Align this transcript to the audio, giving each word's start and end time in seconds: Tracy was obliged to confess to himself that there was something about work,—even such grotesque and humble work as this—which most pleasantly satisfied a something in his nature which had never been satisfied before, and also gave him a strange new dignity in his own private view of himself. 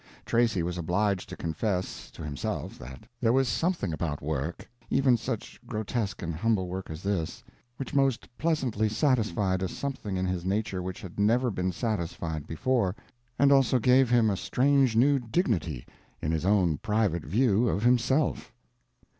Tracy 0.25 0.63
was 0.63 0.79
obliged 0.79 1.29
to 1.29 1.37
confess 1.37 2.09
to 2.09 2.23
himself 2.23 2.79
that 2.79 3.03
there 3.19 3.31
was 3.31 3.47
something 3.47 3.93
about 3.93 4.19
work,—even 4.19 5.15
such 5.15 5.61
grotesque 5.67 6.23
and 6.23 6.33
humble 6.33 6.67
work 6.67 6.89
as 6.89 7.03
this—which 7.03 7.93
most 7.93 8.27
pleasantly 8.35 8.89
satisfied 8.89 9.61
a 9.61 9.67
something 9.67 10.17
in 10.17 10.25
his 10.25 10.43
nature 10.43 10.81
which 10.81 11.03
had 11.03 11.19
never 11.19 11.51
been 11.51 11.71
satisfied 11.71 12.47
before, 12.47 12.95
and 13.37 13.51
also 13.51 13.77
gave 13.77 14.09
him 14.09 14.31
a 14.31 14.37
strange 14.37 14.95
new 14.95 15.19
dignity 15.19 15.85
in 16.19 16.31
his 16.31 16.47
own 16.47 16.79
private 16.79 17.23
view 17.23 17.67
of 17.69 17.83
himself. 17.83 18.51